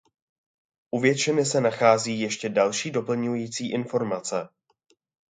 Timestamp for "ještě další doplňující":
2.21-3.71